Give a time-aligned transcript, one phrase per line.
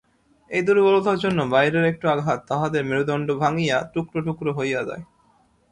[0.49, 5.03] এই দুর্বলতার জন্য বাইরের একটু আঘাত তাহাদের মেরুদণ্ড ভাঙিয়া টুকরো টুকরো হইয়া যায়।